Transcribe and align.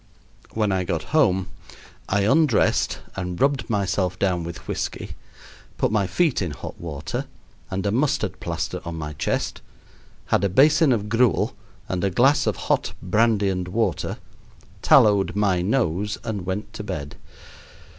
When 0.55 0.71
I 0.71 0.83
got 0.83 1.03
home 1.13 1.49
I 2.09 2.21
undressed 2.21 2.97
and 3.15 3.39
rubbed 3.39 3.69
myself 3.69 4.17
down 4.17 4.43
with 4.43 4.67
whisky, 4.67 5.11
put 5.77 5.91
my 5.91 6.07
feet 6.07 6.41
in 6.41 6.49
hot 6.49 6.81
water 6.81 7.27
and 7.69 7.85
a 7.85 7.91
mustard 7.91 8.39
plaster 8.39 8.81
on 8.83 8.95
my 8.95 9.13
chest, 9.13 9.61
had 10.33 10.43
a 10.43 10.49
basin 10.49 10.91
of 10.91 11.07
gruel 11.07 11.53
and 11.87 12.03
a 12.03 12.09
glass 12.09 12.47
of 12.47 12.55
hot 12.65 12.93
brandy 13.03 13.49
and 13.49 13.67
water, 13.67 14.17
tallowed 14.81 15.35
my 15.35 15.61
nose, 15.61 16.17
and 16.23 16.47
went 16.47 16.73
to 16.73 16.83
bed. 16.83 17.15